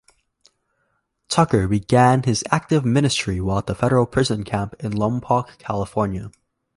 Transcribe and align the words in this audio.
Tucker 1.29 1.67
began 1.67 2.23
his 2.23 2.43
active 2.49 2.83
ministry 2.83 3.39
while 3.39 3.59
at 3.59 3.67
the 3.67 3.75
Federal 3.75 4.07
Prison 4.07 4.43
Camp 4.43 4.73
in 4.79 4.93
Lompoc, 4.93 5.59
California. 5.59 6.31